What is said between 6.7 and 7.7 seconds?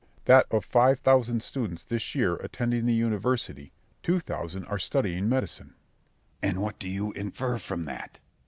do you infer